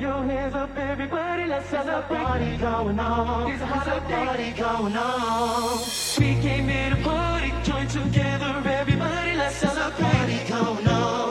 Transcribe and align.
your 0.00 0.22
hands 0.24 0.54
up, 0.54 0.76
everybody, 0.76 1.46
let's 1.46 1.68
celebrate. 1.68 2.18
Party 2.18 2.56
going 2.56 2.98
on. 2.98 3.48
There's 3.48 3.60
a 3.62 3.66
party 3.66 4.50
going 4.52 4.96
on. 4.96 5.78
We 6.18 6.34
came 6.42 6.68
here 6.68 6.90
to 6.90 7.02
party, 7.02 7.52
join 7.62 7.86
together, 7.88 8.62
everybody, 8.66 9.36
let's 9.36 9.56
celebrate. 9.56 10.12
Party 10.12 10.38
going 10.48 10.88
on. 10.88 11.25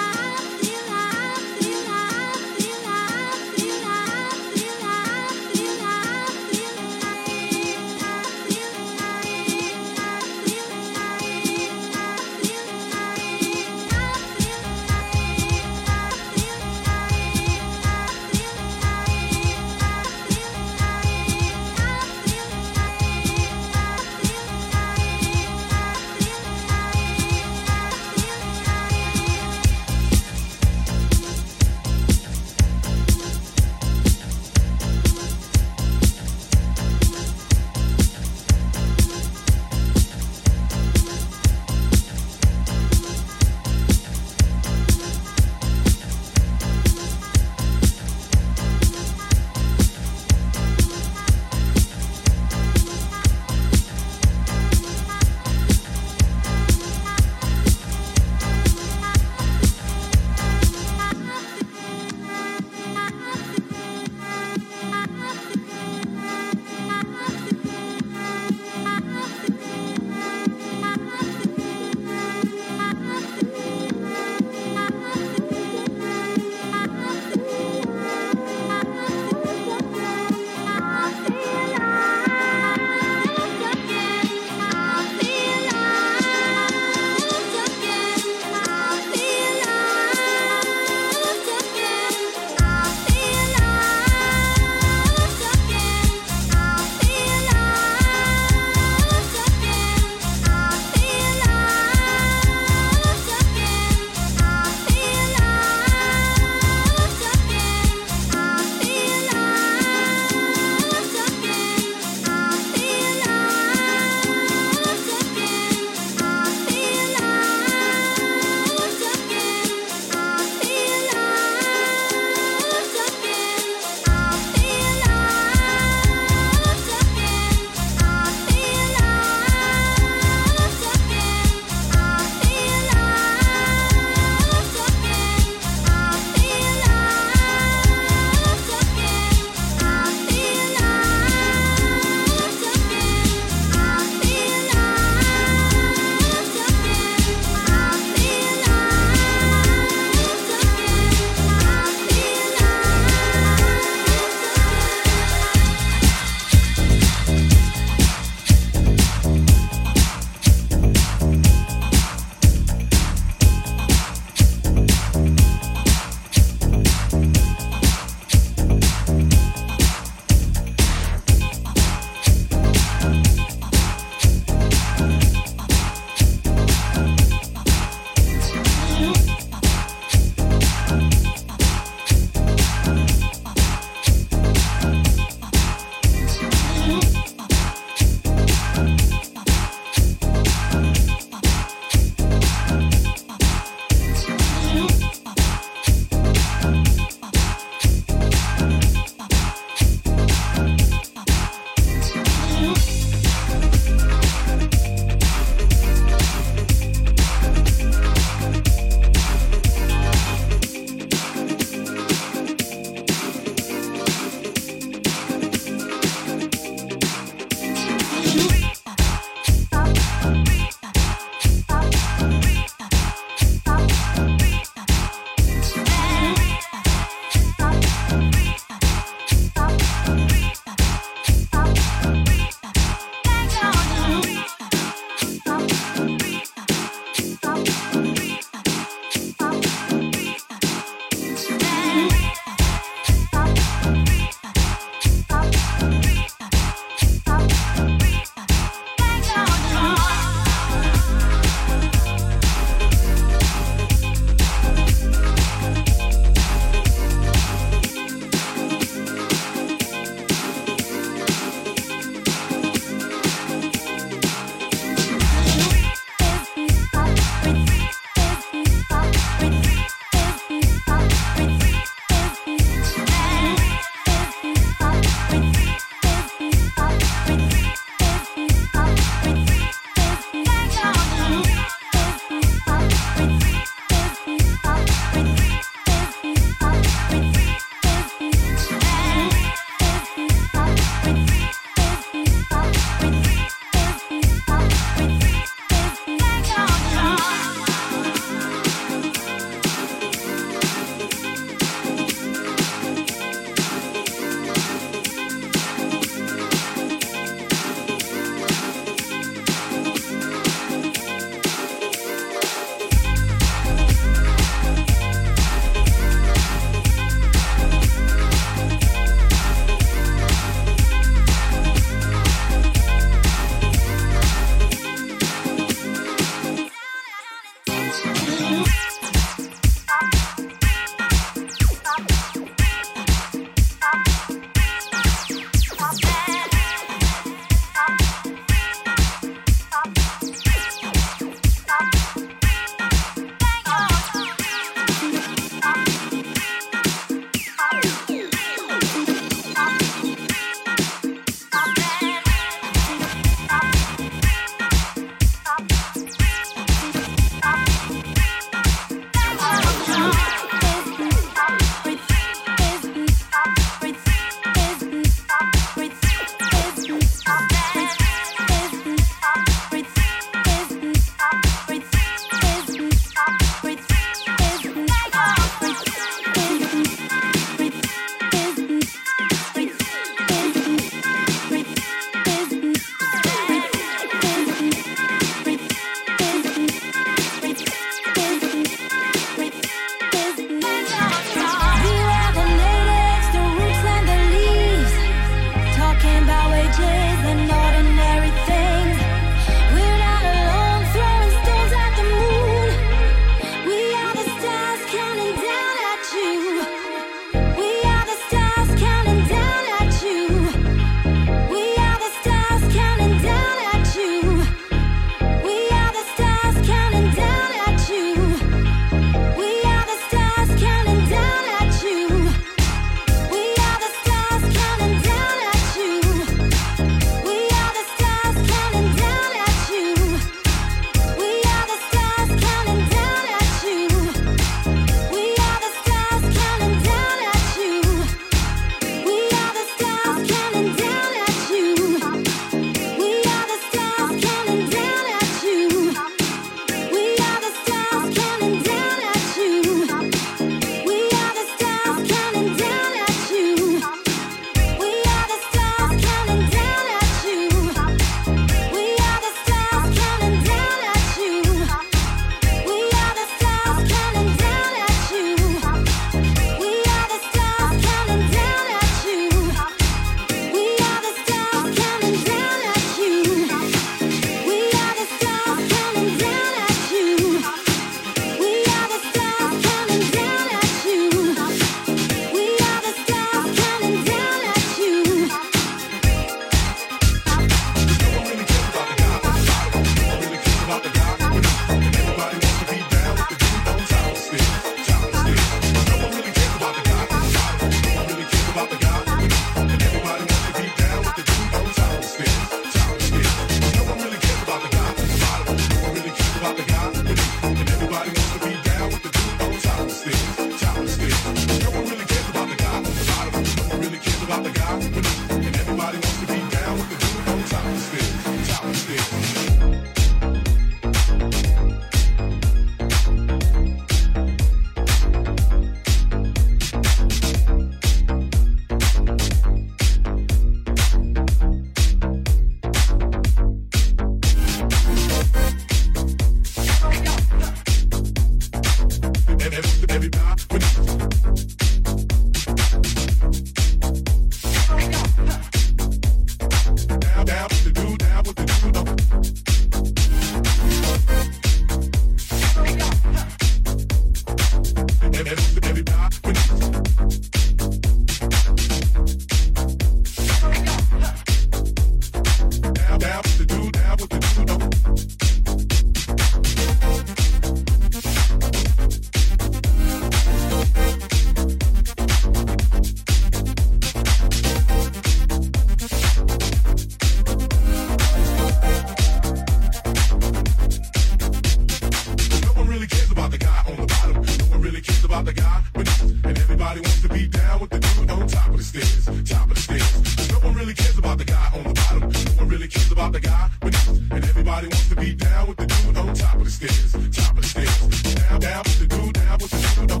Down 595.14 595.46
with 595.46 595.56
the 595.56 595.66
dude 595.66 595.96
on 595.96 596.14
top 596.14 596.34
of 596.34 596.44
the 596.44 596.50
stairs, 596.50 596.92
top 597.14 597.36
of 597.36 597.42
the 597.42 597.48
stairs. 597.48 598.02
Down, 598.14 598.40
down 598.40 598.62
with 598.64 598.78
the 598.80 598.86
dude, 598.88 599.12
down 599.14 599.38
with 599.38 599.50
the 599.50 599.58
dude 599.76 599.92
on. 599.92 600.00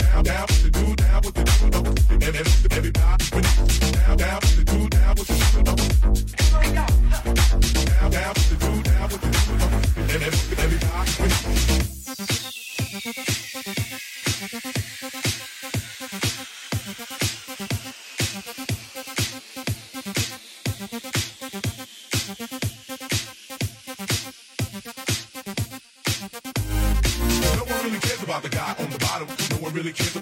Down, 0.00 0.24
down 0.24 0.46
with 0.48 0.62
the 0.62 0.70
dude, 0.70 0.96
down 0.96 1.20
with 1.22 1.34
the 1.34 1.44
dude 1.44 1.74
on. 1.74 1.86
Everybody, 2.22 2.90
down, 2.92 3.18
down 4.16 4.38
with 4.40 4.56
the 4.56 4.62
dude, 4.64 4.90
down 4.90 5.14
with 5.14 5.28
the 5.28 5.34
dude 5.52 5.68
on. 5.68 5.76
Down, 7.84 8.10
down 8.10 8.32
with 8.34 8.48
the 8.48 8.56
dude, 8.66 8.84
down 8.84 9.08
with 9.10 9.20
the 9.20 9.28
dude 9.28 9.62
on. 9.62 9.72
Everybody. 10.64 11.45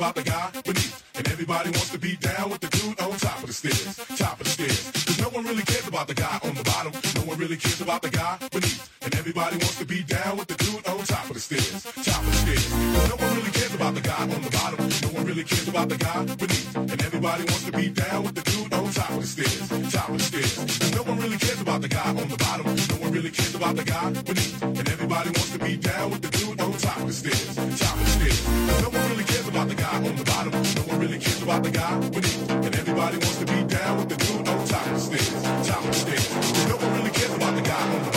about 0.05 0.17
the 0.17 0.31
guy 0.31 0.51
beneath. 0.65 1.03
And 1.15 1.27
everybody 1.29 1.71
wants 1.71 1.91
to 1.91 1.99
be 1.99 2.17
down 2.17 2.51
with 2.51 2.61
the 2.61 2.69
dude 2.69 3.01
on 3.01 3.17
top 3.17 3.41
of 3.41 3.47
the 3.47 3.55
stairs. 3.55 3.97
Top 4.19 4.39
of 4.39 4.45
the 4.45 4.51
stairs. 4.51 4.93
Cause 4.93 5.19
no 5.19 5.29
one 5.31 5.45
really 5.47 5.63
cares 5.63 5.89
about 5.89 6.07
the 6.09 6.15
guy 6.15 6.39
on 6.45 6.55
the 6.55 6.63
bottom. 6.63 6.93
No 7.17 7.23
one 7.23 7.39
really 7.39 7.57
cares 7.57 7.81
about 7.81 8.03
the 8.03 8.11
guy 8.11 8.37
beneath. 8.53 8.85
And 9.01 9.15
everybody 9.15 9.57
wants 9.57 9.79
to 9.79 9.87
be 9.87 10.03
down 10.03 10.37
with 10.37 10.49
the 10.49 10.57
dude 10.61 10.87
on 10.87 10.99
top 11.09 11.25
of 11.31 11.35
the 11.35 11.41
stairs. 11.41 11.83
Top 12.05 12.21
of 12.21 12.27
the 12.27 12.39
stairs. 12.45 12.69
Cause 12.69 13.09
no 13.09 13.17
one 13.17 13.37
really 13.37 13.53
cares 13.53 13.75
about 13.75 13.95
the 13.95 14.01
guy 14.03 14.23
on 14.23 14.43
the 14.45 14.53
bottom. 14.59 14.81
No 15.05 15.09
one 15.17 15.25
really 15.25 15.45
cares 15.45 15.69
about 15.69 15.89
the 15.89 15.97
guy 15.97 16.21
beneath. 16.37 16.77
And 16.77 17.01
everybody 17.09 17.43
wants 17.49 17.65
to 17.65 17.73
be 17.73 17.89
down 17.89 18.25
with 18.25 18.35
the 18.35 18.45
dude 18.45 18.75
on 18.75 18.93
top 18.93 19.11
of 19.11 19.23
the 19.25 19.31
stairs. 19.35 19.93
Top 19.93 20.09
of 20.11 20.19
the 20.19 20.25
stairs. 20.25 20.55
Cause 20.81 20.95
no 20.97 21.03
one 21.05 21.19
really 21.19 21.39
cares 21.39 21.61
about 21.63 21.81
the 21.81 21.89
guy 21.89 22.09
on 22.11 22.29
the 22.29 22.37
bottom 22.37 22.94
really 23.15 23.31
cares 23.31 23.55
about 23.55 23.77
the 23.77 23.85
guy 23.85 24.11
beneath. 24.11 24.63
And 24.63 24.89
everybody 24.89 25.29
wants 25.31 25.53
to 25.53 25.59
be 25.59 25.77
down 25.77 26.11
with 26.11 26.23
the 26.23 26.31
dude 26.37 26.61
on 26.61 26.73
top 26.73 26.99
of 26.99 27.07
the 27.07 27.13
stairs. 27.13 27.55
Top 27.79 27.95
of 27.95 28.01
the 28.01 28.11
stairs. 28.11 28.49
No 28.83 28.89
one 28.91 29.11
really 29.11 29.25
cares 29.25 29.47
about 29.47 29.69
the 29.69 29.77
guy 29.77 29.97
on 29.97 30.17
the 30.17 30.25
bottom. 30.25 30.51
No 30.51 30.83
one 30.91 30.99
really 30.99 31.19
cares 31.19 31.43
about 31.43 31.63
the 31.63 31.71
guy 31.71 32.01
beneath. 32.11 32.51
And 32.51 32.75
everybody 32.75 33.17
wants 33.19 33.39
to 33.39 33.47
be 33.47 33.63
down 33.63 33.99
with 33.99 34.09
the 34.09 34.17
dude 34.17 34.49
on 34.49 34.67
top 34.67 34.87
of 34.87 34.95
the 34.95 34.99
stairs. 34.99 35.69
Top 35.69 35.81
of 35.85 35.87
the 35.87 36.01
stairs. 36.05 36.69
No 36.69 36.77
one 36.77 36.93
really 36.97 37.11
cares 37.11 37.35
about 37.35 37.55
the 37.55 37.63
guy 37.63 37.83
on 37.95 38.05
the 38.05 38.14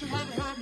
you 0.00 0.06
have 0.08 0.61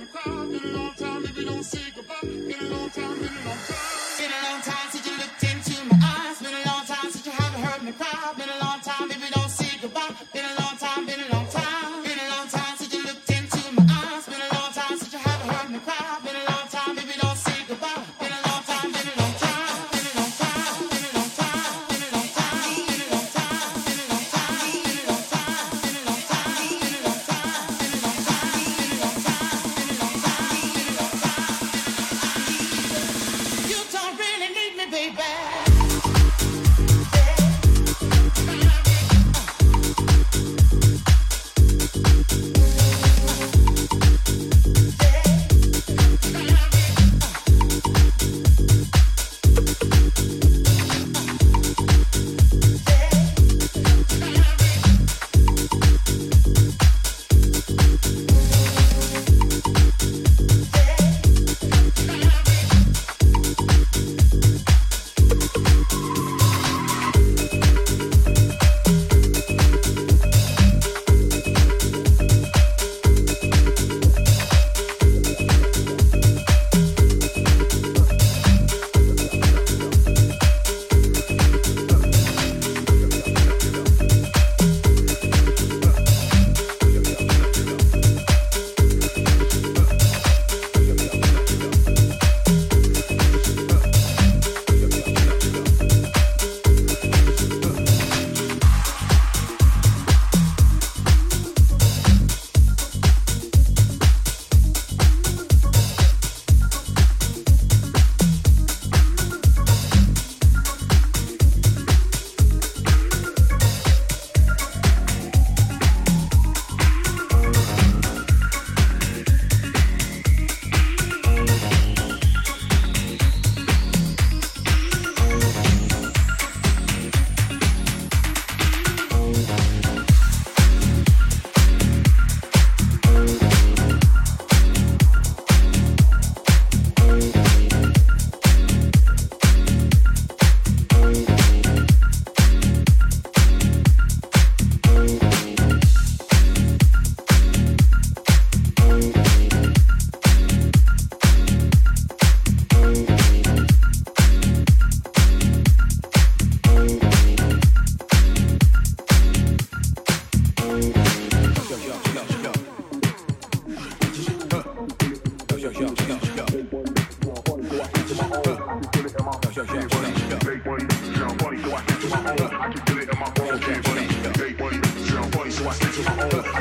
我 175.63 175.71
teach 175.75 176.60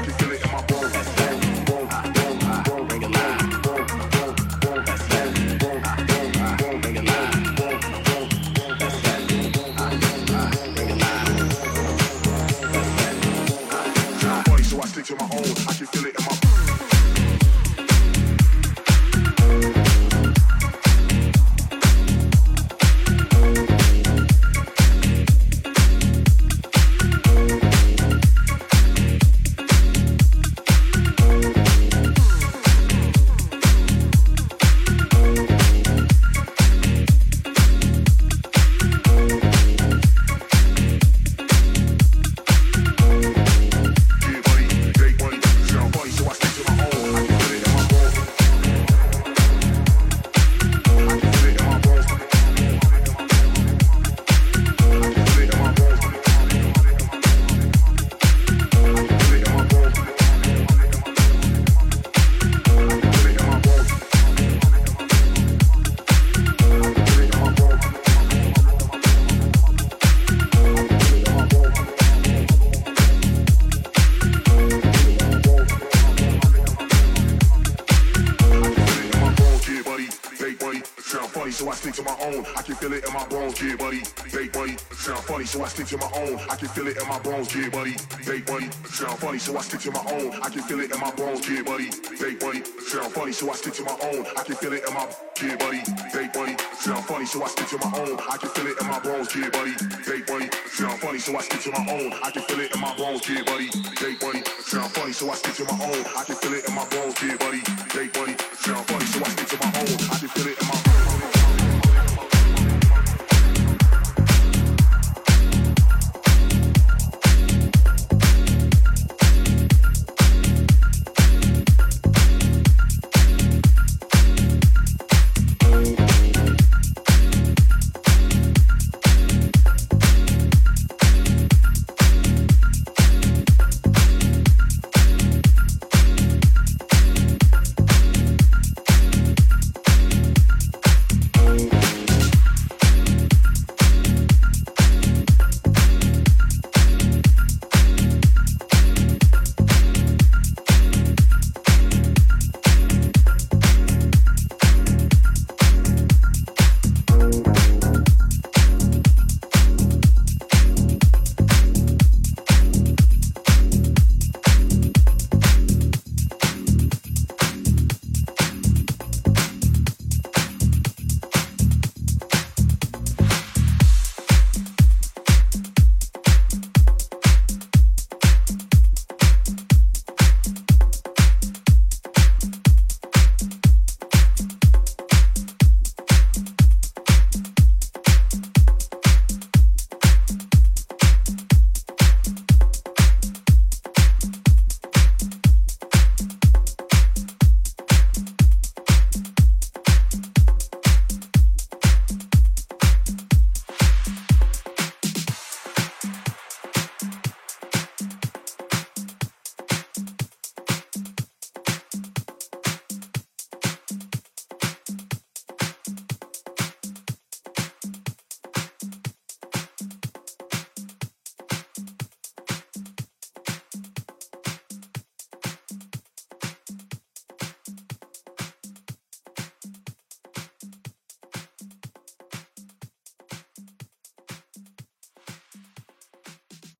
so 85.50 85.64
I 85.64 85.68
stick 85.68 85.86
to 85.88 85.98
my 85.98 86.10
own. 86.14 86.38
I 86.48 86.54
can 86.54 86.68
feel 86.68 86.86
it 86.86 86.96
in 86.96 87.08
my 87.08 87.18
bones, 87.18 87.52
yeah, 87.56 87.68
buddy. 87.70 87.96
They 88.24 88.40
buddy, 88.40 88.70
sound 88.86 89.18
funny, 89.18 89.38
so 89.38 89.58
I 89.58 89.62
stick 89.62 89.80
to 89.80 89.90
my 89.90 90.04
own. 90.14 90.30
I 90.42 90.48
can 90.48 90.62
feel 90.62 90.78
it 90.78 90.94
in 90.94 91.00
my 91.00 91.10
bones, 91.10 91.48
yeah, 91.50 91.62
buddy. 91.62 91.90
They 91.90 92.34
buddy, 92.38 92.62
sound 92.86 93.12
funny, 93.12 93.32
so 93.32 93.50
I 93.50 93.54
stick 93.54 93.74
to 93.74 93.82
my 93.82 93.96
own. 93.98 94.26
I 94.38 94.42
can 94.44 94.54
feel 94.54 94.72
it 94.72 94.86
in 94.86 94.94
my 94.94 95.10
yeah, 95.42 95.56
buddy. 95.56 95.82
They 96.14 96.28
buddy, 96.30 96.54
sound 96.78 97.04
funny, 97.04 97.26
so 97.26 97.42
I 97.42 97.48
stick 97.48 97.66
to 97.66 97.78
my 97.82 97.90
own. 97.98 98.20
I 98.30 98.36
can 98.38 98.50
feel 98.50 98.66
it 98.68 98.80
in 98.80 98.86
my 98.86 99.00
bones, 99.00 99.34
yeah, 99.34 99.50
buddy. 99.50 99.74
They 100.06 100.20
buddy, 100.22 100.48
sound 100.70 101.00
funny, 101.00 101.18
so 101.18 101.36
I 101.36 101.40
stick 101.42 101.62
to 101.66 101.70
my 101.72 101.84
own. 101.98 102.12
I 102.22 102.30
can 102.30 102.42
feel 102.42 102.60
it 102.60 102.72
in 102.72 102.80
my 102.80 102.94
bones, 102.94 103.28
yeah, 103.28 103.42
buddy. 103.42 103.66
They 103.98 104.14
buddy, 104.22 104.42
sound 104.62 104.92
funny, 104.94 105.12
so 105.12 105.30
I 105.30 105.34
stick 105.34 105.54
to 105.58 105.64
my 105.66 105.82
own. 105.82 106.04
I 106.14 106.22
can 106.30 106.36
feel 106.36 106.54
it 106.54 106.68
in 106.68 106.74
my 106.78 106.86
bones, 106.94 107.16
yeah, 107.26 107.36
buddy. 107.42 107.60
They 107.90 108.06
buddy, 108.06 108.38
sound 108.54 108.86
funny, 108.86 109.06
so 109.06 109.18
I 109.18 109.28
stick 109.34 109.48
to 109.50 109.56
my 109.58 109.70
own. 109.82 109.98
I 110.14 110.16
can 110.22 110.28
feel 110.30 110.46
it 110.46 110.62
in 110.62 110.68
my 110.68 111.19